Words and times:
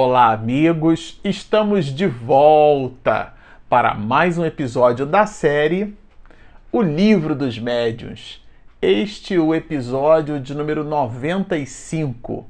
Olá, 0.00 0.30
amigos! 0.30 1.18
Estamos 1.24 1.86
de 1.86 2.06
volta 2.06 3.34
para 3.68 3.94
mais 3.94 4.38
um 4.38 4.44
episódio 4.44 5.04
da 5.04 5.26
série 5.26 5.92
O 6.70 6.80
Livro 6.80 7.34
dos 7.34 7.58
Médiuns. 7.58 8.40
Este 8.80 9.34
é 9.34 9.40
o 9.40 9.52
episódio 9.52 10.38
de 10.38 10.54
número 10.54 10.84
95. 10.84 12.46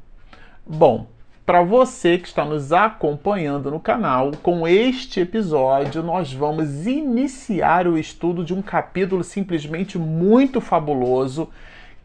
Bom, 0.67 1.07
para 1.47 1.63
você 1.63 2.19
que 2.19 2.29
está 2.29 2.45
nos 2.45 2.71
acompanhando 2.71 3.71
no 3.71 3.81
canal, 3.81 4.33
com 4.43 4.69
este 4.69 5.21
episódio 5.21 6.03
nós 6.03 6.31
vamos 6.31 6.87
iniciar 6.87 7.89
o 7.89 7.97
estudo 7.97 8.45
de 8.45 8.53
um 8.53 8.61
capítulo 8.61 9.25
simplesmente 9.25 9.97
muito 9.97 10.61
fabuloso 10.61 11.49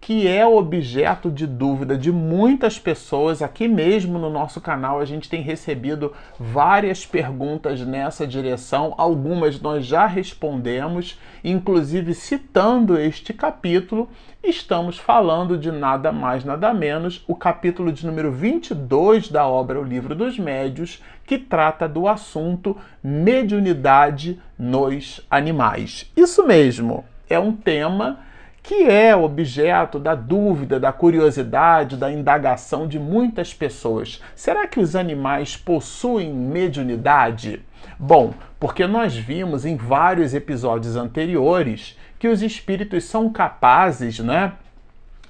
que 0.05 0.27
é 0.27 0.45
objeto 0.45 1.31
de 1.31 1.48
dúvida 1.48 1.98
de 1.98 2.11
muitas 2.11 2.77
pessoas. 2.77 3.41
Aqui 3.41 3.70
mesmo 3.70 4.20
no 4.20 4.30
nosso 4.30 4.59
canal 4.59 4.99
a 4.99 5.05
gente 5.05 5.30
tem 5.30 5.41
recebido 5.41 6.11
várias 6.38 7.05
perguntas 7.05 7.80
nessa 7.80 8.27
direção, 8.27 8.94
algumas 8.97 9.61
nós 9.61 9.85
já 9.85 10.05
respondemos, 10.05 11.17
inclusive 11.41 12.13
citando 12.13 12.99
este 12.99 13.31
capítulo, 13.31 14.09
estamos 14.44 14.97
falando 14.97 15.58
de 15.58 15.71
nada 15.71 16.11
mais, 16.11 16.44
nada 16.44 16.73
menos, 16.73 17.23
o 17.25 17.33
capítulo 17.33 17.89
de 17.89 18.05
número 18.05 18.30
22 18.30 19.30
da 19.30 19.47
obra 19.47 19.80
O 19.80 19.85
Livro 19.85 20.13
dos 20.13 20.38
Médios, 20.38 21.02
que 21.25 21.38
trata 21.38 21.88
do 21.88 22.09
assunto 22.09 22.75
mediunidade 23.02 24.38
nos 24.59 25.25
animais. 25.31 26.11
Isso 26.13 26.45
mesmo, 26.45 27.05
é 27.30 27.39
um 27.39 27.53
tema 27.53 28.20
que 28.64 28.86
é 28.86 29.14
objeto 29.14 30.00
da 30.00 30.16
dúvida, 30.16 30.80
da 30.80 30.94
curiosidade, 30.94 31.97
da 31.97 32.09
indagação 32.09 32.88
de 32.88 32.97
muitas 32.97 33.53
pessoas. 33.53 34.22
Será 34.33 34.66
que 34.66 34.80
os 34.80 34.95
animais 34.95 35.58
possuem 35.58 36.33
mediunidade? 36.33 37.61
Bom, 38.00 38.33
porque 38.58 38.88
nós 38.88 39.14
vimos 39.14 39.66
em 39.66 39.75
vários 39.75 40.33
episódios 40.33 40.95
anteriores 40.95 42.00
que 42.17 42.30
os 42.30 42.42
espíritos 42.42 43.03
são 43.03 43.30
capazes, 43.30 44.20
né? 44.20 44.53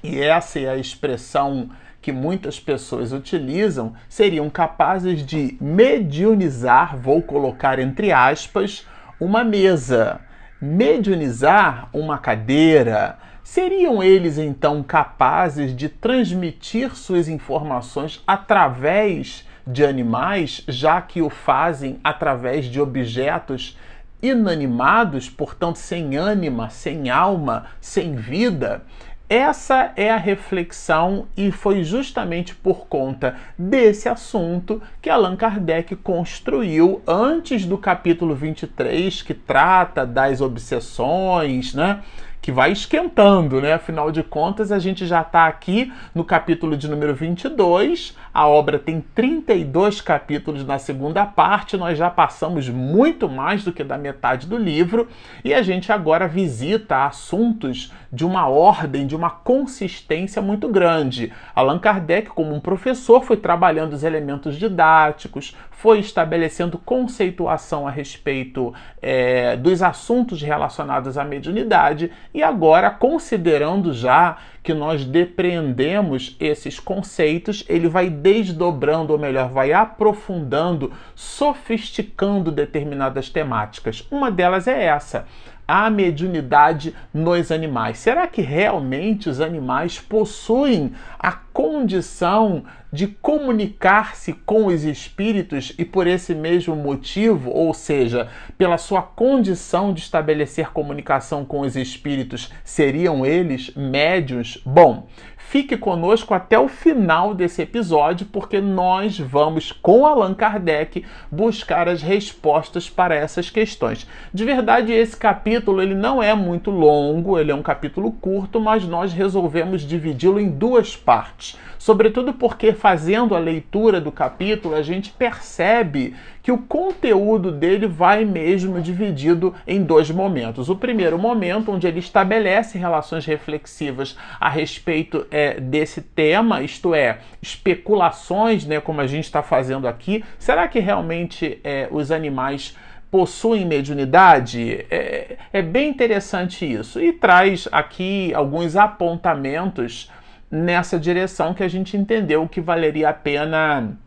E 0.03 0.19
essa 0.19 0.59
é 0.59 0.69
a 0.69 0.77
expressão 0.77 1.71
que 2.03 2.11
muitas 2.11 2.59
pessoas 2.59 3.11
utilizam, 3.13 3.93
seriam 4.07 4.47
capazes 4.47 5.25
de 5.25 5.57
mediunizar, 5.59 6.95
vou 6.97 7.19
colocar 7.21 7.79
entre 7.79 8.11
aspas, 8.11 8.85
uma 9.19 9.43
mesa 9.43 10.21
mediunizar 10.63 11.89
uma 11.91 12.17
cadeira, 12.17 13.19
seriam 13.43 14.01
eles 14.01 14.37
então 14.37 14.81
capazes 14.81 15.75
de 15.75 15.89
transmitir 15.89 16.95
suas 16.95 17.27
informações 17.27 18.23
através 18.25 19.45
de 19.67 19.85
animais, 19.85 20.63
já 20.69 21.01
que 21.01 21.21
o 21.21 21.29
fazem 21.29 21.99
através 22.01 22.67
de 22.67 22.79
objetos 22.79 23.77
inanimados, 24.21 25.29
portanto 25.29 25.75
sem 25.75 26.15
ânima, 26.15 26.69
sem 26.69 27.09
alma, 27.09 27.65
sem 27.81 28.15
vida? 28.15 28.83
Essa 29.29 29.93
é 29.95 30.11
a 30.11 30.17
reflexão 30.17 31.27
e 31.35 31.51
foi 31.51 31.83
justamente 31.83 32.53
por 32.53 32.87
conta 32.87 33.35
desse 33.57 34.09
assunto 34.09 34.81
que 35.01 35.09
Allan 35.09 35.35
Kardec 35.35 35.95
construiu 35.95 37.01
antes 37.07 37.65
do 37.65 37.77
capítulo 37.77 38.35
23, 38.35 39.21
que 39.21 39.33
trata 39.33 40.05
das 40.05 40.41
obsessões, 40.41 41.73
né? 41.73 42.03
Que 42.43 42.51
vai 42.51 42.73
esquentando, 42.73 43.61
né? 43.61 43.71
Afinal 43.71 44.11
de 44.11 44.21
contas, 44.21 44.69
a 44.69 44.77
gente 44.77 45.07
já 45.07 45.21
está 45.21 45.47
aqui 45.47 45.93
no 46.13 46.25
capítulo 46.25 46.75
de 46.75 46.89
número 46.89 47.15
22. 47.15 48.17
A 48.33 48.45
obra 48.45 48.77
tem 48.77 48.99
32 49.15 50.01
capítulos 50.01 50.65
na 50.65 50.77
segunda 50.77 51.25
parte, 51.25 51.77
nós 51.77 51.97
já 51.97 52.09
passamos 52.09 52.67
muito 52.67 53.29
mais 53.29 53.63
do 53.63 53.71
que 53.71 53.81
da 53.81 53.97
metade 53.97 54.45
do 54.45 54.57
livro 54.57 55.07
e 55.41 55.53
a 55.53 55.61
gente 55.61 55.89
agora 55.89 56.27
visita 56.27 57.05
assuntos 57.05 57.93
de 58.11 58.25
uma 58.25 58.49
ordem, 58.49 59.07
de 59.07 59.15
uma 59.15 59.29
consistência 59.29 60.41
muito 60.41 60.67
grande. 60.67 61.31
Allan 61.55 61.79
Kardec, 61.79 62.27
como 62.27 62.53
um 62.53 62.59
professor, 62.59 63.23
foi 63.23 63.37
trabalhando 63.37 63.93
os 63.93 64.03
elementos 64.03 64.57
didáticos, 64.57 65.55
foi 65.71 65.99
estabelecendo 65.99 66.77
conceituação 66.77 67.87
a 67.87 67.91
respeito 67.91 68.73
é, 69.01 69.57
dos 69.57 69.81
assuntos 69.81 70.41
relacionados 70.41 71.17
à 71.17 71.23
mediunidade 71.23 72.11
e 72.33 72.41
agora, 72.41 72.89
considerando 72.89 73.93
já 73.93 74.37
que 74.63 74.73
nós 74.73 75.05
depreendemos 75.05 76.35
esses 76.39 76.79
conceitos, 76.79 77.63
ele 77.67 77.87
vai 77.87 78.09
desdobrando, 78.09 79.13
ou 79.13 79.19
melhor, 79.19 79.49
vai 79.49 79.73
aprofundando, 79.73 80.91
sofisticando 81.13 82.51
determinadas 82.51 83.29
temáticas. 83.29 84.07
Uma 84.09 84.31
delas 84.31 84.67
é 84.67 84.85
essa 84.85 85.27
a 85.73 85.89
mediunidade 85.89 86.93
nos 87.11 87.51
animais. 87.51 87.97
Será 87.97 88.27
que 88.27 88.43
realmente 88.43 89.27
os 89.27 89.41
animais 89.41 89.99
possuem 89.99 90.93
a 91.17 91.31
condição 91.31 92.63
de 92.91 93.07
comunicar-se 93.07 94.33
com 94.33 94.67
os 94.67 94.83
espíritos 94.83 95.73
e 95.79 95.83
por 95.83 96.05
esse 96.05 96.35
mesmo 96.35 96.75
motivo, 96.75 97.49
ou 97.49 97.73
seja, 97.73 98.29
pela 98.55 98.77
sua 98.77 99.01
condição 99.01 99.91
de 99.91 100.01
estabelecer 100.01 100.71
comunicação 100.71 101.43
com 101.43 101.61
os 101.61 101.75
espíritos, 101.75 102.51
seriam 102.63 103.25
eles 103.25 103.73
médios? 103.75 104.61
Bom, 104.63 105.07
Fique 105.53 105.77
conosco 105.77 106.33
até 106.33 106.57
o 106.57 106.67
final 106.67 107.35
desse 107.35 107.61
episódio, 107.61 108.25
porque 108.25 108.59
nós 108.59 109.19
vamos, 109.19 109.71
com 109.71 110.03
Allan 110.03 110.33
Kardec, 110.33 111.05
buscar 111.29 111.87
as 111.87 112.01
respostas 112.01 112.89
para 112.89 113.13
essas 113.13 113.51
questões. 113.51 114.07
De 114.33 114.43
verdade, 114.45 114.91
esse 114.91 115.15
capítulo 115.15 115.79
ele 115.79 115.93
não 115.93 116.23
é 116.23 116.33
muito 116.33 116.71
longo, 116.71 117.37
ele 117.37 117.51
é 117.51 117.55
um 117.55 117.61
capítulo 117.61 118.11
curto, 118.13 118.59
mas 118.59 118.87
nós 118.87 119.13
resolvemos 119.13 119.83
dividi-lo 119.83 120.39
em 120.39 120.49
duas 120.49 120.97
partes. 120.97 121.55
Sobretudo 121.77 122.33
porque, 122.33 122.73
fazendo 122.73 123.35
a 123.35 123.39
leitura 123.39 124.01
do 124.01 124.11
capítulo, 124.11 124.73
a 124.73 124.81
gente 124.81 125.11
percebe 125.11 126.15
que 126.43 126.51
o 126.51 126.57
conteúdo 126.57 127.51
dele 127.51 127.87
vai 127.87 128.25
mesmo 128.25 128.81
dividido 128.81 129.55
em 129.65 129.81
dois 129.81 130.11
momentos. 130.11 130.67
O 130.69 130.75
primeiro 130.75 131.17
momento, 131.17 131.71
onde 131.71 131.87
ele 131.87 131.99
estabelece 131.99 132.77
relações 132.77 133.25
reflexivas 133.25 134.17
a 134.41 134.49
respeito 134.49 135.25
é, 135.31 135.57
desse 135.61 136.01
tema, 136.01 136.61
isto 136.61 136.93
é, 136.93 137.19
especulações, 137.41 138.65
né, 138.65 138.81
como 138.81 138.99
a 138.99 139.07
gente 139.07 139.23
está 139.23 139.41
fazendo 139.41 139.87
aqui. 139.87 140.21
Será 140.37 140.67
que 140.67 140.79
realmente 140.79 141.61
é, 141.63 141.87
os 141.89 142.11
animais 142.11 142.75
possuem 143.09 143.65
mediunidade? 143.65 144.85
É, 144.91 145.37
é 145.53 145.61
bem 145.61 145.89
interessante 145.89 146.69
isso. 146.69 146.99
E 146.99 147.13
traz 147.13 147.69
aqui 147.71 148.33
alguns 148.33 148.75
apontamentos 148.75 150.11
nessa 150.51 150.99
direção 150.99 151.53
que 151.53 151.63
a 151.63 151.67
gente 151.69 151.95
entendeu 151.95 152.47
que 152.49 152.59
valeria 152.59 153.09
a 153.09 153.13
pena 153.13 153.97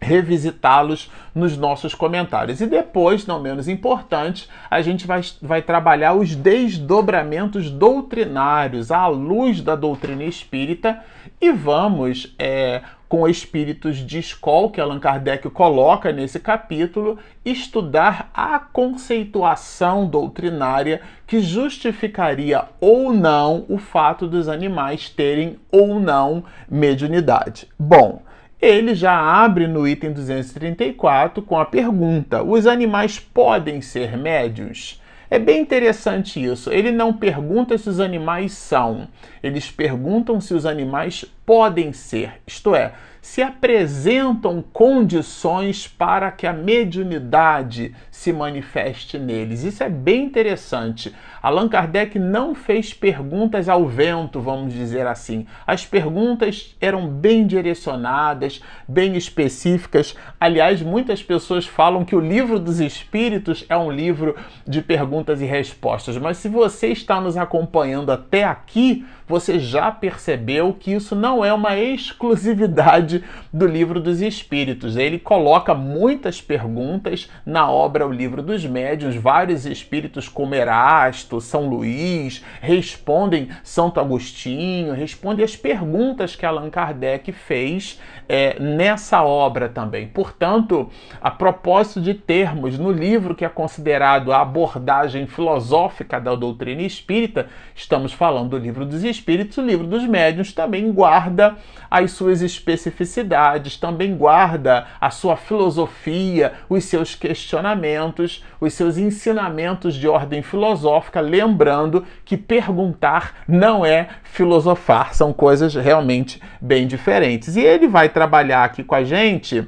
revisitá-los 0.00 1.10
nos 1.34 1.56
nossos 1.56 1.94
comentários. 1.94 2.60
E 2.60 2.66
depois, 2.66 3.26
não 3.26 3.40
menos 3.40 3.68
importante, 3.68 4.48
a 4.70 4.80
gente 4.80 5.06
vai, 5.06 5.20
vai 5.40 5.62
trabalhar 5.62 6.14
os 6.14 6.34
desdobramentos 6.34 7.70
doutrinários 7.70 8.90
à 8.90 9.06
luz 9.06 9.60
da 9.60 9.74
doutrina 9.74 10.24
espírita 10.24 11.02
e 11.40 11.50
vamos, 11.52 12.34
é, 12.38 12.82
com 13.08 13.28
espíritos 13.28 13.98
de 13.98 14.18
escola 14.18 14.70
que 14.70 14.80
Allan 14.80 14.98
Kardec 14.98 15.48
coloca 15.50 16.10
nesse 16.12 16.40
capítulo, 16.40 17.18
estudar 17.44 18.30
a 18.34 18.58
conceituação 18.58 20.06
doutrinária 20.06 21.00
que 21.26 21.40
justificaria 21.40 22.64
ou 22.80 23.12
não 23.12 23.64
o 23.68 23.78
fato 23.78 24.26
dos 24.26 24.48
animais 24.48 25.08
terem 25.08 25.58
ou 25.70 26.00
não 26.00 26.44
mediunidade. 26.68 27.68
Bom, 27.78 28.22
ele 28.68 28.94
já 28.94 29.16
abre 29.16 29.66
no 29.66 29.86
item 29.86 30.12
234 30.12 31.42
com 31.42 31.58
a 31.58 31.64
pergunta: 31.64 32.42
os 32.42 32.66
animais 32.66 33.18
podem 33.18 33.80
ser 33.80 34.16
médios? 34.16 35.00
É 35.28 35.38
bem 35.38 35.60
interessante 35.60 36.42
isso. 36.42 36.72
Ele 36.72 36.92
não 36.92 37.12
pergunta 37.12 37.76
se 37.76 37.88
os 37.88 37.98
animais 37.98 38.52
são, 38.52 39.08
eles 39.42 39.70
perguntam 39.70 40.40
se 40.40 40.54
os 40.54 40.64
animais 40.64 41.24
podem 41.44 41.92
ser, 41.92 42.34
isto 42.46 42.74
é, 42.74 42.92
se 43.26 43.42
apresentam 43.42 44.62
condições 44.72 45.88
para 45.88 46.30
que 46.30 46.46
a 46.46 46.52
mediunidade 46.52 47.92
se 48.08 48.32
manifeste 48.32 49.18
neles. 49.18 49.64
Isso 49.64 49.82
é 49.82 49.88
bem 49.88 50.26
interessante. 50.26 51.12
Allan 51.42 51.68
Kardec 51.68 52.20
não 52.20 52.54
fez 52.54 52.94
perguntas 52.94 53.68
ao 53.68 53.84
vento, 53.84 54.40
vamos 54.40 54.72
dizer 54.72 55.08
assim. 55.08 55.44
As 55.66 55.84
perguntas 55.84 56.76
eram 56.80 57.08
bem 57.08 57.48
direcionadas, 57.48 58.62
bem 58.86 59.16
específicas. 59.16 60.16
Aliás, 60.38 60.80
muitas 60.80 61.20
pessoas 61.20 61.66
falam 61.66 62.04
que 62.04 62.14
o 62.14 62.20
livro 62.20 62.60
dos 62.60 62.78
Espíritos 62.78 63.66
é 63.68 63.76
um 63.76 63.90
livro 63.90 64.36
de 64.64 64.80
perguntas 64.80 65.40
e 65.40 65.44
respostas, 65.44 66.16
mas 66.16 66.36
se 66.36 66.48
você 66.48 66.88
está 66.88 67.20
nos 67.20 67.36
acompanhando 67.36 68.12
até 68.12 68.44
aqui, 68.44 69.04
você 69.28 69.58
já 69.58 69.90
percebeu 69.90 70.72
que 70.72 70.92
isso 70.92 71.14
não 71.14 71.44
é 71.44 71.52
uma 71.52 71.76
exclusividade 71.76 73.24
do 73.52 73.66
Livro 73.66 74.00
dos 74.00 74.20
Espíritos. 74.20 74.96
Ele 74.96 75.18
coloca 75.18 75.74
muitas 75.74 76.40
perguntas 76.40 77.30
na 77.44 77.70
obra 77.70 78.06
O 78.06 78.12
Livro 78.12 78.42
dos 78.42 78.64
Médiuns, 78.64 79.16
vários 79.16 79.66
espíritos 79.66 80.28
como 80.28 80.54
Erasto, 80.54 81.40
São 81.40 81.68
Luís, 81.68 82.44
respondem 82.60 83.48
Santo 83.62 84.00
Agostinho, 84.00 84.92
respondem 84.92 85.44
as 85.44 85.56
perguntas 85.56 86.36
que 86.36 86.46
Allan 86.46 86.70
Kardec 86.70 87.32
fez 87.32 88.00
é, 88.28 88.58
nessa 88.60 89.22
obra 89.22 89.68
também. 89.68 90.08
Portanto, 90.08 90.90
a 91.20 91.30
propósito 91.30 92.00
de 92.00 92.14
termos 92.14 92.78
no 92.78 92.90
livro 92.90 93.34
que 93.34 93.44
é 93.44 93.48
considerado 93.48 94.32
a 94.32 94.40
abordagem 94.40 95.26
filosófica 95.26 96.20
da 96.20 96.34
doutrina 96.34 96.82
espírita, 96.82 97.48
estamos 97.74 98.12
falando 98.12 98.50
do 98.50 98.58
livro 98.58 98.84
dos 98.84 99.02
espíritos, 99.02 99.15
o 99.58 99.60
livro 99.62 99.86
dos 99.86 100.06
médiuns 100.06 100.52
também 100.52 100.92
guarda 100.92 101.56
as 101.90 102.12
suas 102.12 102.42
especificidades, 102.42 103.76
também 103.76 104.16
guarda 104.16 104.86
a 105.00 105.10
sua 105.10 105.36
filosofia, 105.36 106.52
os 106.68 106.84
seus 106.84 107.14
questionamentos, 107.14 108.44
os 108.60 108.74
seus 108.74 108.98
ensinamentos 108.98 109.94
de 109.94 110.08
ordem 110.08 110.42
filosófica, 110.42 111.20
lembrando 111.20 112.04
que 112.24 112.36
perguntar 112.36 113.44
não 113.46 113.84
é 113.84 114.08
filosofar, 114.22 115.14
são 115.14 115.32
coisas 115.32 115.74
realmente 115.74 116.40
bem 116.60 116.86
diferentes. 116.86 117.56
E 117.56 117.60
ele 117.60 117.86
vai 117.86 118.08
trabalhar 118.08 118.64
aqui 118.64 118.82
com 118.82 118.94
a 118.94 119.04
gente 119.04 119.66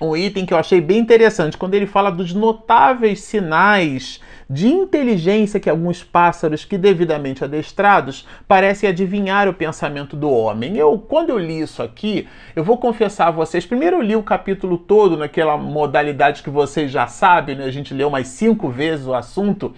um 0.00 0.16
item 0.16 0.44
que 0.44 0.52
eu 0.52 0.58
achei 0.58 0.80
bem 0.80 0.98
interessante, 0.98 1.56
quando 1.56 1.74
ele 1.74 1.86
fala 1.86 2.10
dos 2.10 2.34
notáveis 2.34 3.20
sinais 3.20 4.20
de 4.52 4.68
inteligência 4.68 5.58
que 5.58 5.70
alguns 5.70 6.04
pássaros 6.04 6.62
que 6.62 6.76
devidamente 6.76 7.42
adestrados 7.42 8.28
parecem 8.46 8.86
adivinhar 8.86 9.48
o 9.48 9.54
pensamento 9.54 10.14
do 10.14 10.30
homem. 10.30 10.76
Eu, 10.76 10.98
quando 10.98 11.30
eu 11.30 11.38
li 11.38 11.60
isso 11.60 11.82
aqui, 11.82 12.28
eu 12.54 12.62
vou 12.62 12.76
confessar 12.76 13.28
a 13.28 13.30
vocês, 13.30 13.64
primeiro 13.64 13.96
eu 13.96 14.02
li 14.02 14.14
o 14.14 14.22
capítulo 14.22 14.76
todo 14.76 15.16
naquela 15.16 15.56
modalidade 15.56 16.42
que 16.42 16.50
vocês 16.50 16.90
já 16.90 17.06
sabem, 17.06 17.56
né? 17.56 17.64
A 17.64 17.70
gente 17.70 17.94
leu 17.94 18.10
mais 18.10 18.28
cinco 18.28 18.68
vezes 18.68 19.06
o 19.06 19.14
assunto. 19.14 19.74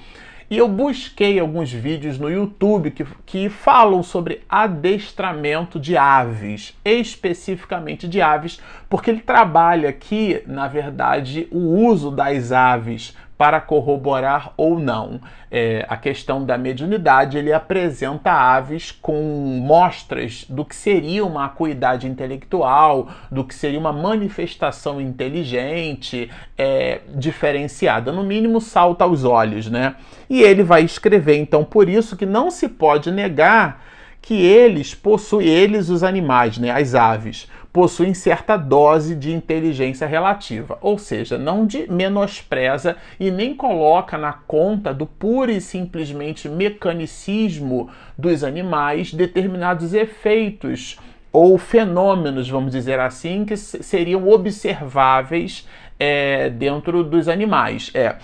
E 0.51 0.59
eu 0.59 0.69
busquei 0.69 1.39
alguns 1.39 1.73
vídeos 1.73 2.19
no 2.19 2.31
YouTube 2.31 2.91
que, 2.91 3.07
que 3.25 3.49
falam 3.49 4.03
sobre 4.03 4.43
adestramento 4.49 5.81
de 5.81 5.97
aves, 5.97 6.77
especificamente 6.85 8.07
de 8.07 8.21
aves, 8.21 8.61
porque 8.89 9.11
ele 9.11 9.21
trabalha 9.21 9.89
aqui, 9.89 10.43
na 10.47 10.69
verdade, 10.69 11.49
o 11.51 11.59
uso 11.59 12.11
das 12.11 12.53
aves 12.53 13.17
para 13.37 13.61
corroborar 13.61 14.53
ou 14.57 14.79
não. 14.79 15.21
É, 15.51 15.85
a 15.89 15.97
questão 15.97 16.45
da 16.45 16.57
mediunidade, 16.57 17.39
ele 17.39 17.53
apresenta 17.53 18.33
aves 18.33 18.91
com 18.91 19.61
mostras 19.63 20.45
do 20.49 20.65
que 20.65 20.75
seria 20.75 21.25
uma 21.25 21.45
acuidade 21.45 22.07
intelectual, 22.07 23.09
do 23.31 23.45
que 23.45 23.55
seria 23.55 23.79
uma 23.79 23.93
manifestação 23.93 25.01
inteligente, 25.01 26.31
é, 26.57 27.01
diferenciada, 27.15 28.13
no 28.13 28.23
mínimo 28.23 28.61
salta 28.61 29.05
aos 29.05 29.25
olhos, 29.25 29.71
né? 29.71 29.97
E 30.29 30.43
ele 30.43 30.63
vai 30.63 30.83
escrever, 30.83 31.37
então, 31.37 31.65
por 31.65 31.89
isso 31.89 32.17
que 32.17 32.27
não 32.27 32.51
se 32.51 32.69
pode 32.69 33.11
negar 33.11 33.83
que 34.25 34.35
eles 34.35 34.95
possuem, 34.95 35.47
eles 35.47 35.91
os 35.91 36.03
animais, 36.03 36.57
né, 36.57 36.71
as 36.71 36.95
aves, 36.95 37.47
possuem 37.75 38.15
certa 38.15 38.57
dose 38.57 39.17
de 39.17 39.33
inteligência 39.33 40.07
relativa, 40.07 40.79
ou 40.81 40.97
seja, 40.97 41.37
não 41.37 41.67
de 41.67 41.91
menospreza 41.91 42.97
e 43.19 43.33
nem 43.33 43.53
coloca 43.53 44.17
na 44.17 44.33
conta 44.33 44.95
do 44.95 45.07
puro 45.07 45.51
e 45.51 45.61
simplesmente 45.61 46.49
mecanicismo 46.49 47.91
dos 48.17 48.45
animais 48.45 49.13
determinados 49.13 49.93
efeitos 49.93 51.01
ou 51.33 51.59
fenômenos, 51.59 52.49
vamos 52.49 52.71
dizer 52.71 53.01
assim, 53.01 53.45
que 53.45 53.57
seriam 53.57 54.29
observáveis 54.29 55.67
é, 55.99 56.51
dentro 56.51 57.03
dos 57.03 57.27
animais. 57.27 57.91
É, 57.93 58.15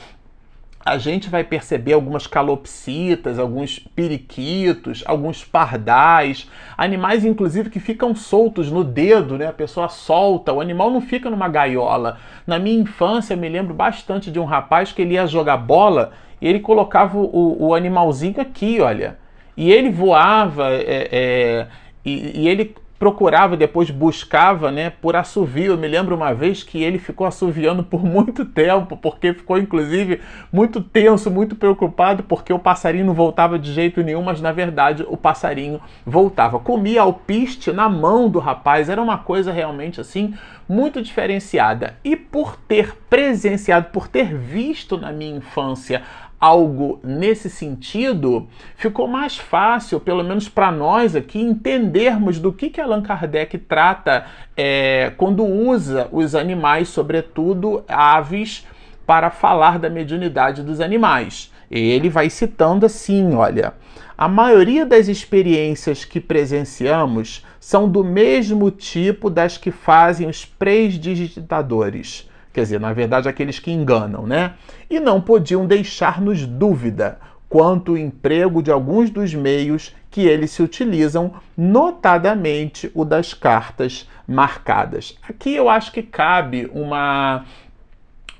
a 0.84 0.96
gente 0.96 1.28
vai 1.28 1.44
perceber 1.44 1.92
algumas 1.92 2.26
calopsitas, 2.26 3.38
alguns 3.38 3.78
periquitos, 3.78 5.04
alguns 5.06 5.44
pardais, 5.44 6.50
animais 6.76 7.24
inclusive 7.24 7.68
que 7.68 7.78
ficam 7.78 8.14
soltos 8.14 8.70
no 8.70 8.82
dedo, 8.82 9.36
né? 9.36 9.46
A 9.46 9.52
pessoa 9.52 9.90
solta, 9.90 10.52
o 10.52 10.60
animal 10.60 10.90
não 10.90 11.02
fica 11.02 11.28
numa 11.28 11.48
gaiola. 11.48 12.18
Na 12.46 12.58
minha 12.58 12.80
infância, 12.80 13.36
me 13.36 13.48
lembro 13.48 13.74
bastante 13.74 14.30
de 14.30 14.40
um 14.40 14.46
rapaz 14.46 14.90
que 14.90 15.02
ele 15.02 15.14
ia 15.14 15.26
jogar 15.26 15.58
bola 15.58 16.12
e 16.40 16.48
ele 16.48 16.60
colocava 16.60 17.18
o, 17.18 17.66
o 17.66 17.74
animalzinho 17.74 18.40
aqui, 18.40 18.80
olha. 18.80 19.18
E 19.56 19.70
ele 19.70 19.90
voava, 19.90 20.70
é, 20.72 21.08
é, 21.12 21.66
e, 22.02 22.40
e 22.40 22.48
ele 22.48 22.74
procurava 23.00 23.56
depois 23.56 23.90
buscava, 23.90 24.70
né, 24.70 24.90
por 24.90 25.16
assovio. 25.16 25.72
Eu 25.72 25.78
me 25.78 25.88
lembro 25.88 26.14
uma 26.14 26.34
vez 26.34 26.62
que 26.62 26.82
ele 26.82 26.98
ficou 26.98 27.26
assoviando 27.26 27.82
por 27.82 28.04
muito 28.04 28.44
tempo, 28.44 28.94
porque 28.94 29.32
ficou 29.32 29.56
inclusive 29.56 30.20
muito 30.52 30.82
tenso, 30.82 31.30
muito 31.30 31.56
preocupado, 31.56 32.22
porque 32.24 32.52
o 32.52 32.58
passarinho 32.58 33.06
não 33.06 33.14
voltava 33.14 33.58
de 33.58 33.72
jeito 33.72 34.02
nenhum, 34.02 34.22
mas 34.22 34.42
na 34.42 34.52
verdade 34.52 35.02
o 35.08 35.16
passarinho 35.16 35.80
voltava. 36.04 36.58
Comia 36.58 37.00
alpiste 37.00 37.72
na 37.72 37.88
mão 37.88 38.28
do 38.28 38.38
rapaz, 38.38 38.90
era 38.90 39.00
uma 39.00 39.16
coisa 39.16 39.50
realmente 39.50 39.98
assim 39.98 40.34
muito 40.68 41.00
diferenciada. 41.00 41.96
E 42.04 42.14
por 42.14 42.54
ter 42.54 42.94
presenciado, 43.08 43.86
por 43.86 44.08
ter 44.08 44.36
visto 44.36 44.98
na 44.98 45.10
minha 45.10 45.38
infância 45.38 46.02
algo 46.40 46.98
nesse 47.04 47.50
sentido, 47.50 48.48
ficou 48.74 49.06
mais 49.06 49.36
fácil, 49.36 50.00
pelo 50.00 50.24
menos 50.24 50.48
para 50.48 50.72
nós 50.72 51.14
aqui, 51.14 51.38
entendermos 51.38 52.38
do 52.38 52.50
que, 52.50 52.70
que 52.70 52.80
Allan 52.80 53.02
Kardec 53.02 53.58
trata 53.58 54.24
é, 54.56 55.12
quando 55.18 55.44
usa 55.44 56.08
os 56.10 56.34
animais, 56.34 56.88
sobretudo 56.88 57.84
aves, 57.86 58.66
para 59.06 59.30
falar 59.30 59.78
da 59.78 59.90
mediunidade 59.90 60.62
dos 60.62 60.80
animais. 60.80 61.52
Ele 61.70 62.08
vai 62.08 62.30
citando 62.30 62.86
assim: 62.86 63.34
olha, 63.34 63.74
a 64.16 64.26
maioria 64.26 64.86
das 64.86 65.08
experiências 65.08 66.04
que 66.04 66.20
presenciamos 66.20 67.44
são 67.58 67.88
do 67.88 68.02
mesmo 68.02 68.70
tipo 68.70 69.28
das 69.28 69.58
que 69.58 69.70
fazem 69.70 70.26
os 70.28 70.44
prestidigitadores 70.44 72.29
quer 72.52 72.62
dizer, 72.62 72.80
na 72.80 72.92
verdade, 72.92 73.28
aqueles 73.28 73.58
que 73.58 73.70
enganam, 73.70 74.26
né? 74.26 74.54
E 74.88 74.98
não 75.00 75.20
podiam 75.20 75.66
deixar-nos 75.66 76.46
dúvida 76.46 77.18
quanto 77.48 77.92
ao 77.92 77.98
emprego 77.98 78.62
de 78.62 78.70
alguns 78.70 79.10
dos 79.10 79.34
meios 79.34 79.94
que 80.10 80.22
eles 80.22 80.50
se 80.52 80.62
utilizam, 80.62 81.32
notadamente 81.56 82.90
o 82.94 83.04
das 83.04 83.34
cartas 83.34 84.08
marcadas. 84.26 85.18
Aqui 85.28 85.54
eu 85.54 85.68
acho 85.68 85.92
que 85.92 86.02
cabe 86.02 86.70
uma 86.72 87.44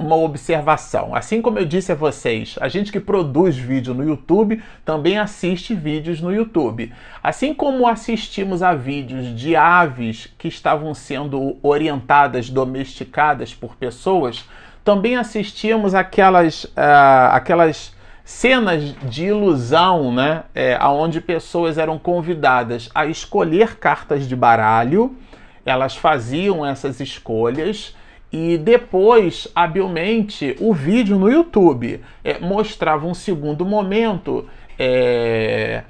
uma 0.01 0.17
observação. 0.17 1.15
Assim 1.15 1.43
como 1.43 1.59
eu 1.59 1.65
disse 1.65 1.93
a 1.93 1.95
vocês, 1.95 2.57
a 2.61 2.69
gente 2.69 2.91
que 2.91 2.99
produz 2.99 3.57
vídeo 3.57 3.95
no 3.95 4.03
YouTube 4.03 4.63
também 4.85 5.19
assiste 5.19 5.75
vídeos 5.75 6.21
no 6.21 6.33
YouTube. 6.33 6.93
Assim 7.23 7.53
como 7.55 7.87
assistimos 7.87 8.63
a 8.63 8.75
vídeos 8.75 9.37
de 9.37 9.55
aves 9.55 10.33
que 10.39 10.49
estavam 10.49 10.95
sendo 10.95 11.57
orientadas, 11.63 12.49
domesticadas 12.49 13.55
por 13.55 13.77
pessoas, 13.77 14.45
também 14.83 15.17
assistimos 15.17 15.95
aquelas, 15.95 16.65
uh, 16.65 17.31
aquelas 17.33 17.95
cenas 18.25 18.95
de 19.03 19.27
ilusão, 19.27 20.13
né, 20.13 20.45
é, 20.55 20.79
onde 20.85 21.21
pessoas 21.21 21.77
eram 21.77 21.99
convidadas 21.99 22.89
a 22.95 23.05
escolher 23.05 23.77
cartas 23.77 24.27
de 24.27 24.35
baralho, 24.35 25.17
elas 25.67 25.97
faziam 25.97 26.65
essas 26.65 27.01
escolhas 27.01 27.95
e 28.33 28.57
depois, 28.57 29.49
habilmente, 29.55 30.57
o 30.61 30.73
vídeo 30.73 31.19
no 31.19 31.29
YouTube 31.29 32.01
é, 32.23 32.39
mostrava 32.39 33.07
um 33.07 33.15
segundo 33.15 33.65
momento 33.67 34.47
é, 34.79 35.83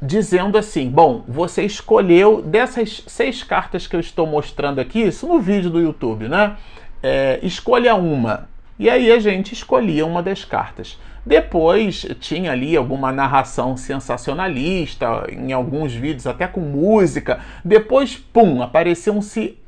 dizendo 0.00 0.56
assim: 0.56 0.88
bom, 0.88 1.24
você 1.28 1.62
escolheu 1.62 2.40
dessas 2.40 3.04
seis 3.06 3.42
cartas 3.42 3.86
que 3.86 3.94
eu 3.94 4.00
estou 4.00 4.26
mostrando 4.26 4.80
aqui, 4.80 5.02
isso 5.02 5.26
no 5.26 5.40
vídeo 5.40 5.68
do 5.68 5.80
YouTube, 5.80 6.26
né? 6.26 6.56
É, 7.02 7.38
escolha 7.42 7.94
uma. 7.94 8.48
E 8.78 8.88
aí 8.88 9.12
a 9.12 9.18
gente 9.18 9.52
escolhia 9.52 10.06
uma 10.06 10.22
das 10.22 10.42
cartas. 10.42 10.98
Depois 11.24 12.06
tinha 12.18 12.52
ali 12.52 12.76
alguma 12.76 13.12
narração 13.12 13.76
sensacionalista, 13.76 15.26
em 15.30 15.52
alguns 15.52 15.94
vídeos 15.94 16.26
até 16.26 16.46
com 16.46 16.60
música. 16.60 17.40
Depois, 17.64 18.16
pum, 18.16 18.62
apareciam-se 18.62 19.58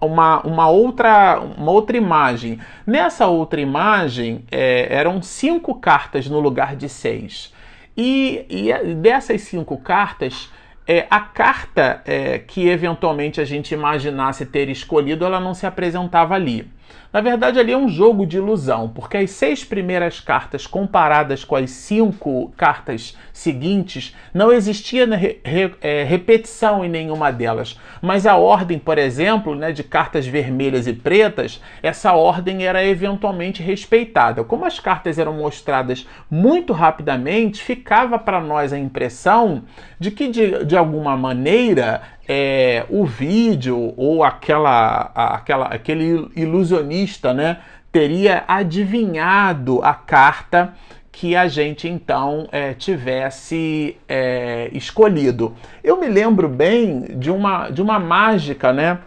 uma, 0.00 0.40
uma, 0.40 0.68
outra, 0.68 1.40
uma 1.40 1.72
outra 1.72 1.96
imagem. 1.96 2.58
Nessa 2.86 3.26
outra 3.26 3.60
imagem 3.60 4.44
é, 4.50 4.88
eram 4.94 5.20
cinco 5.22 5.74
cartas 5.74 6.28
no 6.28 6.40
lugar 6.40 6.76
de 6.76 6.88
seis. 6.88 7.52
E, 7.96 8.46
e 8.48 8.94
dessas 8.94 9.42
cinco 9.42 9.76
cartas, 9.76 10.50
é, 10.86 11.06
a 11.10 11.20
carta 11.20 12.02
é, 12.04 12.38
que 12.38 12.68
eventualmente 12.68 13.40
a 13.40 13.44
gente 13.44 13.72
imaginasse 13.74 14.46
ter 14.46 14.68
escolhido, 14.68 15.24
ela 15.24 15.38
não 15.38 15.54
se 15.54 15.66
apresentava 15.66 16.34
ali. 16.34 16.68
Na 17.12 17.20
verdade, 17.20 17.60
ali 17.60 17.72
é 17.72 17.76
um 17.76 17.88
jogo 17.88 18.24
de 18.24 18.38
ilusão, 18.38 18.88
porque 18.88 19.18
as 19.18 19.30
seis 19.30 19.62
primeiras 19.64 20.18
cartas 20.18 20.66
comparadas 20.66 21.44
com 21.44 21.56
as 21.56 21.70
cinco 21.70 22.52
cartas 22.56 23.16
seguintes, 23.32 24.14
não 24.32 24.52
existia 24.52 25.06
re, 25.14 25.40
re, 25.44 25.74
é, 25.80 26.04
repetição 26.04 26.84
em 26.84 26.88
nenhuma 26.88 27.30
delas. 27.30 27.78
Mas 28.00 28.26
a 28.26 28.36
ordem, 28.36 28.78
por 28.78 28.98
exemplo, 28.98 29.54
né, 29.54 29.72
de 29.72 29.82
cartas 29.82 30.26
vermelhas 30.26 30.86
e 30.86 30.92
pretas, 30.92 31.60
essa 31.82 32.12
ordem 32.12 32.64
era 32.64 32.84
eventualmente 32.84 33.62
respeitada. 33.62 34.44
Como 34.44 34.64
as 34.64 34.78
cartas 34.78 35.18
eram 35.18 35.34
mostradas 35.34 36.06
muito 36.30 36.72
rapidamente, 36.72 37.62
ficava 37.62 38.18
para 38.18 38.40
nós 38.40 38.72
a 38.72 38.78
impressão 38.78 39.64
de 39.98 40.10
que, 40.10 40.28
de, 40.28 40.64
de 40.64 40.76
alguma 40.76 41.16
maneira, 41.16 42.02
é, 42.28 42.84
o 42.88 43.04
vídeo 43.04 43.94
ou 43.96 44.22
aquela, 44.22 45.10
aquela, 45.14 45.66
aquele 45.66 46.30
ilusionista 46.36 47.34
né, 47.34 47.58
teria 47.90 48.44
adivinhado 48.46 49.82
a 49.82 49.92
carta 49.92 50.74
que 51.10 51.36
a 51.36 51.46
gente 51.46 51.86
então 51.86 52.48
é, 52.50 52.72
tivesse 52.72 53.96
é, 54.08 54.70
escolhido. 54.72 55.54
Eu 55.84 56.00
me 56.00 56.08
lembro 56.08 56.48
bem 56.48 57.02
de 57.18 57.30
uma, 57.30 57.68
de 57.68 57.82
uma 57.82 57.98
mágica 57.98 58.72
né, 58.72 58.98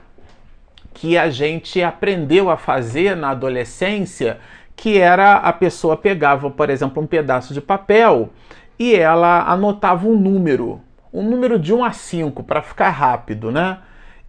que 0.93 1.17
a 1.17 1.29
gente 1.29 1.81
aprendeu 1.81 2.50
a 2.50 2.57
fazer 2.57 3.15
na 3.15 3.31
adolescência, 3.31 4.38
que 4.75 5.00
era 5.00 5.34
a 5.34 5.51
pessoa 5.51 5.98
pegava, 5.98 6.50
por 6.50 6.69
exemplo, 6.69 7.01
um 7.01 7.07
pedaço 7.07 7.53
de 7.53 7.62
papel 7.62 8.29
e 8.77 8.93
ela 8.95 9.43
anotava 9.50 10.07
um 10.07 10.15
número 10.15 10.81
um 11.15 11.24
número 11.24 11.57
de 11.57 11.74
1 11.74 11.84
a 11.84 11.91
5 11.91 12.43
para 12.43 12.62
ficar 12.62 12.89
rápido, 12.89 13.51
né? 13.51 13.79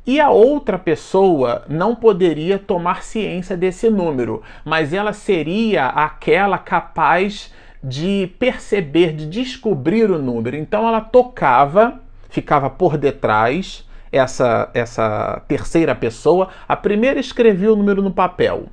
E 0.06 0.20
a 0.20 0.30
outra 0.30 0.78
pessoa 0.78 1.64
não 1.68 1.96
poderia 1.96 2.60
tomar 2.60 3.02
ciência 3.02 3.56
desse 3.56 3.90
número, 3.90 4.40
mas 4.64 4.92
ela 4.92 5.12
seria 5.12 5.86
aquela 5.86 6.58
capaz 6.58 7.52
de 7.82 8.32
perceber, 8.38 9.12
de 9.12 9.26
descobrir 9.26 10.08
o 10.08 10.18
número. 10.18 10.54
Então 10.54 10.86
ela 10.86 11.00
tocava, 11.00 12.00
ficava 12.28 12.70
por 12.70 12.96
detrás, 12.96 13.84
essa, 14.12 14.70
essa 14.72 15.42
terceira 15.48 15.92
pessoa. 15.92 16.50
A 16.68 16.76
primeira 16.76 17.18
escrevia 17.18 17.72
o 17.72 17.76
número 17.76 18.00
no 18.00 18.12
papel. 18.12 18.66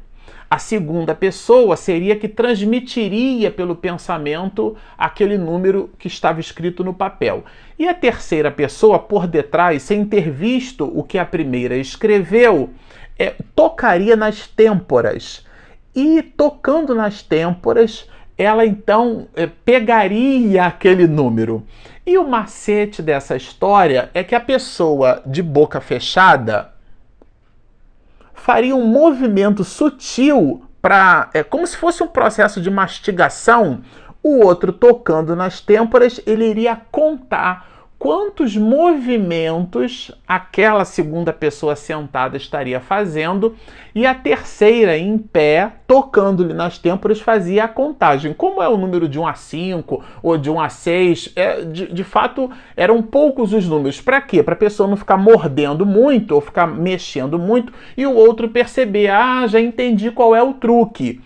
A 0.53 0.59
segunda 0.59 1.15
pessoa 1.15 1.75
seria 1.75 2.15
que 2.15 2.27
transmitiria 2.27 3.49
pelo 3.49 3.75
pensamento 3.75 4.77
aquele 4.95 5.35
número 5.35 5.89
que 5.97 6.07
estava 6.07 6.39
escrito 6.39 6.83
no 6.83 6.93
papel. 6.93 7.43
E 7.79 7.87
a 7.87 7.93
terceira 7.95 8.51
pessoa, 8.51 8.99
por 8.99 9.25
detrás, 9.25 9.81
sem 9.81 10.05
ter 10.05 10.29
visto 10.29 10.85
o 10.85 11.03
que 11.03 11.17
a 11.17 11.25
primeira 11.25 11.75
escreveu, 11.75 12.69
é, 13.17 13.33
tocaria 13.55 14.15
nas 14.15 14.45
têmporas. 14.45 15.43
E 15.95 16.21
tocando 16.21 16.93
nas 16.93 17.23
têmporas, 17.23 18.07
ela 18.37 18.63
então 18.63 19.27
é, 19.35 19.47
pegaria 19.47 20.65
aquele 20.65 21.07
número. 21.07 21.65
E 22.05 22.15
o 22.15 22.27
macete 22.27 23.01
dessa 23.01 23.35
história 23.35 24.11
é 24.13 24.23
que 24.23 24.35
a 24.35 24.39
pessoa 24.39 25.19
de 25.25 25.41
boca 25.41 25.81
fechada 25.81 26.72
faria 28.33 28.75
um 28.75 28.85
movimento 28.85 29.63
sutil 29.63 30.63
para. 30.81 31.29
É 31.33 31.43
como 31.43 31.65
se 31.65 31.77
fosse 31.77 32.03
um 32.03 32.07
processo 32.07 32.61
de 32.61 32.69
mastigação. 32.69 33.81
O 34.21 34.45
outro 34.45 34.71
tocando 34.71 35.35
nas 35.35 35.59
têmporas, 35.59 36.21
ele 36.25 36.45
iria 36.45 36.79
contar 36.91 37.72
quantos 38.03 38.57
movimentos 38.57 40.11
aquela 40.27 40.83
segunda 40.83 41.31
pessoa 41.31 41.73
sentada 41.73 42.35
estaria 42.35 42.81
fazendo 42.81 43.55
e 43.95 44.05
a 44.05 44.13
terceira 44.13 44.97
em 44.97 45.17
pé, 45.17 45.71
tocando-lhe 45.87 46.53
nas 46.53 46.77
têmporas, 46.77 47.21
fazia 47.21 47.63
a 47.63 47.67
contagem. 47.69 48.33
Como 48.33 48.61
é 48.61 48.67
o 48.67 48.75
número 48.75 49.07
de 49.07 49.17
1 49.17 49.25
a 49.25 49.35
5 49.35 50.03
ou 50.21 50.37
de 50.37 50.49
1 50.49 50.59
a 50.59 50.67
6, 50.67 51.31
é, 51.33 51.61
de, 51.61 51.93
de 51.93 52.03
fato 52.03 52.51
eram 52.75 53.01
poucos 53.01 53.53
os 53.53 53.65
números. 53.69 54.01
Para 54.01 54.19
quê? 54.19 54.43
Para 54.43 54.55
a 54.55 54.57
pessoa 54.57 54.89
não 54.89 54.97
ficar 54.97 55.15
mordendo 55.15 55.85
muito 55.85 56.35
ou 56.35 56.41
ficar 56.41 56.67
mexendo 56.67 57.39
muito 57.39 57.71
e 57.95 58.05
o 58.05 58.13
outro 58.13 58.49
perceber, 58.49 59.11
ah, 59.11 59.47
já 59.47 59.61
entendi 59.61 60.11
qual 60.11 60.35
é 60.35 60.43
o 60.43 60.55
truque. 60.55 61.21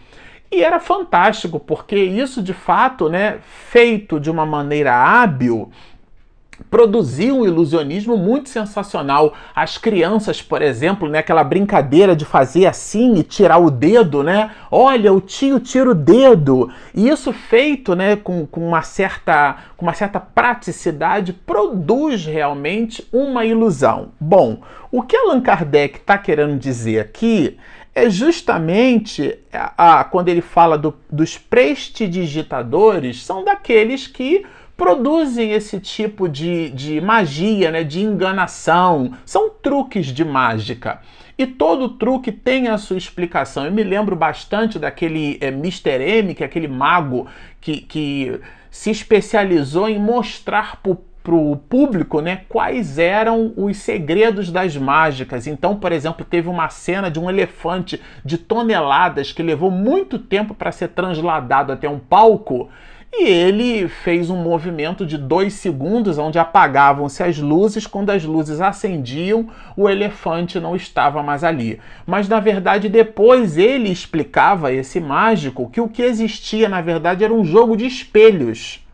E 0.52 0.64
era 0.64 0.80
fantástico, 0.80 1.60
porque 1.60 1.96
isso 1.96 2.40
de 2.44 2.54
fato, 2.54 3.10
né, 3.10 3.40
feito 3.42 4.20
de 4.20 4.30
uma 4.30 4.46
maneira 4.46 4.94
hábil, 4.94 5.72
produzia 6.70 7.34
um 7.34 7.46
ilusionismo 7.46 8.18
muito 8.18 8.50
sensacional. 8.50 9.34
As 9.56 9.78
crianças, 9.78 10.42
por 10.42 10.62
exemplo, 10.62 11.08
né, 11.08 11.20
aquela 11.20 11.44
brincadeira 11.44 12.16
de 12.16 12.26
fazer 12.26 12.66
assim 12.66 13.16
e 13.16 13.24
tirar 13.24 13.58
o 13.58 13.72
dedo, 13.72 14.24
né? 14.24 14.52
Olha, 14.72 15.14
o 15.14 15.22
tio 15.22 15.60
tira 15.60 15.90
o 15.90 15.96
dedo. 15.96 16.70
E 16.94 17.08
isso 17.08 17.32
feito, 17.32 17.96
né, 17.96 18.16
com, 18.16 18.46
com, 18.46 18.68
uma 18.68 18.82
certa, 18.82 19.58
com 19.76 19.86
uma 19.86 19.94
certa 19.94 20.20
praticidade, 20.20 21.34
produz 21.34 22.26
realmente 22.26 23.08
uma 23.12 23.46
ilusão. 23.46 24.10
Bom, 24.20 24.62
o 24.92 25.02
que 25.02 25.16
Allan 25.16 25.42
Kardec 25.42 25.98
está 25.98 26.18
querendo 26.18 26.58
dizer 26.58 27.00
aqui 27.00 27.58
é 27.94 28.12
justamente 28.12 29.40
a, 29.52 30.00
a 30.00 30.04
quando 30.04 30.30
ele 30.30 30.42
fala 30.42 30.78
do, 30.78 30.94
dos 31.12 31.36
prestidigitadores, 31.36 33.24
são 33.24 33.44
daqueles 33.44 34.06
que 34.06 34.46
produzem 34.78 35.52
esse 35.52 35.80
tipo 35.80 36.30
de, 36.30 36.70
de 36.70 37.02
magia, 37.02 37.72
né, 37.72 37.84
de 37.84 38.00
enganação. 38.00 39.12
São 39.26 39.50
truques 39.50 40.06
de 40.06 40.24
mágica. 40.24 41.02
E 41.36 41.46
todo 41.46 41.90
truque 41.90 42.32
tem 42.32 42.68
a 42.68 42.78
sua 42.78 42.98
explicação. 42.98 43.66
Eu 43.66 43.72
me 43.72 43.84
lembro 43.84 44.16
bastante 44.16 44.78
daquele 44.78 45.38
é, 45.42 45.48
Mr. 45.48 46.02
M, 46.02 46.36
que 46.36 46.44
é 46.44 46.46
aquele 46.46 46.68
mago 46.68 47.28
que, 47.60 47.82
que 47.82 48.40
se 48.70 48.92
especializou 48.92 49.90
em 49.90 50.00
mostrar 50.00 50.80
para 50.82 51.36
o 51.36 51.58
público 51.58 52.22
né, 52.22 52.42
quais 52.48 52.98
eram 52.98 53.54
os 53.58 53.78
segredos 53.78 54.52
das 54.52 54.78
mágicas. 54.78 55.46
Então, 55.46 55.76
por 55.76 55.92
exemplo, 55.92 56.26
teve 56.26 56.48
uma 56.50 56.70
cena 56.70 57.12
de 57.12 57.20
um 57.20 57.30
elefante 57.30 58.02
de 58.24 58.38
toneladas 58.38 59.32
que 59.32 59.44
levou 59.44 59.70
muito 59.70 60.18
tempo 60.18 60.54
para 60.54 60.72
ser 60.72 60.90
transladado 60.90 61.72
até 61.72 61.90
um 61.90 62.00
palco 62.00 62.70
e 63.12 63.26
ele 63.26 63.88
fez 63.88 64.30
um 64.30 64.36
movimento 64.36 65.06
de 65.06 65.18
dois 65.18 65.54
segundos, 65.54 66.18
onde 66.18 66.38
apagavam-se 66.38 67.24
as 67.24 67.38
luzes. 67.38 67.88
Quando 67.88 68.10
as 68.10 68.24
luzes 68.24 68.60
acendiam, 68.60 69.50
o 69.76 69.90
elefante 69.90 70.60
não 70.60 70.76
estava 70.76 71.24
mais 71.24 71.44
ali. 71.44 71.80
Mas 72.06 72.28
na 72.28 72.40
verdade, 72.40 72.90
depois 72.90 73.58
ele 73.58 73.90
explicava 73.90 74.74
esse 74.74 75.00
mágico 75.00 75.70
que 75.70 75.82
o 75.82 75.88
que 75.88 76.02
existia 76.02 76.68
na 76.68 76.82
verdade 76.82 77.24
era 77.24 77.34
um 77.34 77.46
jogo 77.46 77.78
de 77.78 77.86
espelhos. 77.86 78.86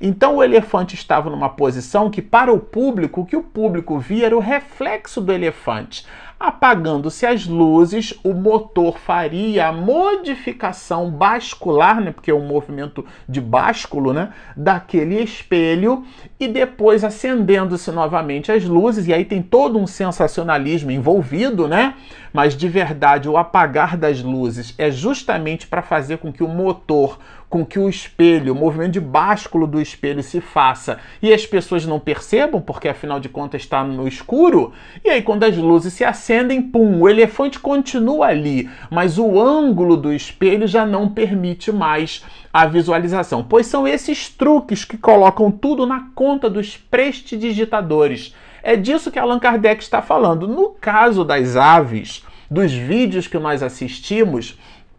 Então 0.00 0.36
o 0.36 0.42
elefante 0.42 0.94
estava 0.94 1.30
numa 1.30 1.48
posição 1.48 2.10
que, 2.10 2.20
para 2.20 2.52
o 2.52 2.58
público, 2.58 3.22
o 3.22 3.26
que 3.26 3.36
o 3.36 3.42
público 3.42 3.98
via 3.98 4.26
era 4.26 4.36
o 4.36 4.40
reflexo 4.40 5.20
do 5.20 5.32
elefante. 5.32 6.06
Apagando-se 6.38 7.24
as 7.24 7.46
luzes, 7.46 8.12
o 8.22 8.34
motor 8.34 8.98
faria 8.98 9.68
a 9.68 9.72
modificação 9.72 11.10
bascular, 11.10 11.98
né, 11.98 12.12
porque 12.12 12.30
é 12.30 12.34
um 12.34 12.46
movimento 12.46 13.06
de 13.26 13.40
básculo, 13.40 14.12
né, 14.12 14.34
daquele 14.54 15.22
espelho, 15.22 16.04
e 16.38 16.46
depois 16.46 17.02
acendendo-se 17.04 17.90
novamente 17.90 18.52
as 18.52 18.64
luzes, 18.64 19.06
e 19.06 19.14
aí 19.14 19.24
tem 19.24 19.40
todo 19.40 19.78
um 19.78 19.86
sensacionalismo 19.86 20.90
envolvido, 20.90 21.66
né? 21.66 21.94
Mas 22.34 22.54
de 22.54 22.68
verdade, 22.68 23.30
o 23.30 23.38
apagar 23.38 23.96
das 23.96 24.20
luzes 24.20 24.74
é 24.76 24.90
justamente 24.90 25.66
para 25.66 25.80
fazer 25.80 26.18
com 26.18 26.30
que 26.30 26.44
o 26.44 26.48
motor 26.48 27.18
com 27.56 27.64
que 27.64 27.78
o 27.78 27.88
espelho, 27.88 28.52
o 28.52 28.54
movimento 28.54 28.92
de 28.92 29.00
básculo 29.00 29.66
do 29.66 29.80
espelho 29.80 30.22
se 30.22 30.42
faça 30.42 30.98
e 31.22 31.32
as 31.32 31.46
pessoas 31.46 31.86
não 31.86 31.98
percebam, 31.98 32.60
porque 32.60 32.86
afinal 32.86 33.18
de 33.18 33.30
contas 33.30 33.62
está 33.62 33.82
no 33.82 34.06
escuro, 34.06 34.74
e 35.02 35.08
aí 35.08 35.22
quando 35.22 35.44
as 35.44 35.56
luzes 35.56 35.94
se 35.94 36.04
acendem, 36.04 36.60
pum, 36.60 37.00
o 37.00 37.08
elefante 37.08 37.58
continua 37.58 38.26
ali, 38.26 38.68
mas 38.90 39.16
o 39.16 39.40
ângulo 39.40 39.96
do 39.96 40.12
espelho 40.12 40.66
já 40.66 40.84
não 40.84 41.08
permite 41.08 41.72
mais 41.72 42.22
a 42.52 42.66
visualização, 42.66 43.42
pois 43.42 43.66
são 43.66 43.88
esses 43.88 44.28
truques 44.28 44.84
que 44.84 44.98
colocam 44.98 45.50
tudo 45.50 45.86
na 45.86 46.08
conta 46.14 46.50
dos 46.50 46.76
prestidigitadores. 46.76 48.34
É 48.62 48.76
disso 48.76 49.10
que 49.10 49.18
Allan 49.18 49.38
Kardec 49.38 49.82
está 49.82 50.02
falando. 50.02 50.46
No 50.46 50.70
caso 50.70 51.24
das 51.24 51.56
aves, 51.56 52.22
dos 52.50 52.72
vídeos 52.72 53.26
que 53.26 53.38
nós 53.38 53.62
assistimos, 53.62 54.58